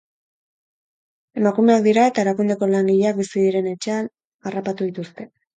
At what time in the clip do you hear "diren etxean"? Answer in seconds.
3.47-4.11